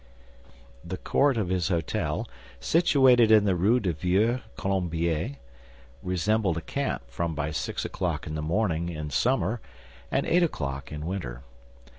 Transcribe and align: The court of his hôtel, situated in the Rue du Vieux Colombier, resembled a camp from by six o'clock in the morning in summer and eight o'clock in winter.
The 0.83 0.97
court 0.97 1.37
of 1.37 1.49
his 1.49 1.69
hôtel, 1.69 2.25
situated 2.59 3.29
in 3.29 3.45
the 3.45 3.53
Rue 3.55 3.79
du 3.79 3.93
Vieux 3.93 4.41
Colombier, 4.57 5.35
resembled 6.01 6.57
a 6.57 6.61
camp 6.61 7.03
from 7.07 7.35
by 7.35 7.51
six 7.51 7.85
o'clock 7.85 8.25
in 8.25 8.33
the 8.33 8.41
morning 8.41 8.89
in 8.89 9.11
summer 9.11 9.61
and 10.09 10.25
eight 10.25 10.41
o'clock 10.41 10.91
in 10.91 11.05
winter. 11.05 11.43